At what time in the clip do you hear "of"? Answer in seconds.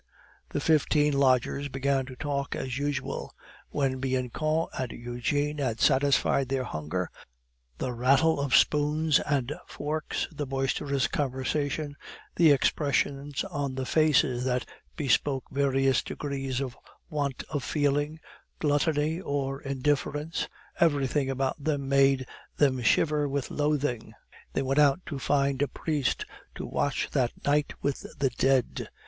8.39-8.55, 16.61-16.75, 17.51-17.63